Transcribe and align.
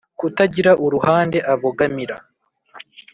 kutagira 0.19 0.71
uruhande 0.85 1.37
abogamira 1.53 2.15